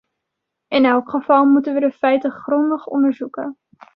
[0.67, 3.57] In elk geval moeten we de feiten grondig onderzoeken.